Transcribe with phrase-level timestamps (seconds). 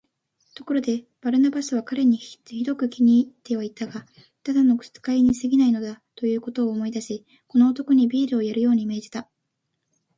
[0.55, 4.03] ところで、バルナバスは彼にひどく気に入ってはいたが、
[4.41, 9.29] ただの使いにすぎないのだ、ということを思い出し、この男にビールをやるように命じた。